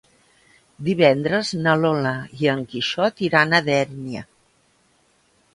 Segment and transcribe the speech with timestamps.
[0.87, 4.29] Divendres na Lola i en Quixot iran a Dénia.